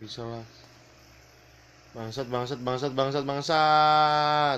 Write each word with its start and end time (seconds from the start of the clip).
Bisa 0.00 0.22
lah. 0.22 0.44
Bangsat, 1.96 2.26
bangsat, 2.28 2.60
bangsat, 2.60 2.92
bangsat, 2.92 3.24
bangsat. 3.24 4.54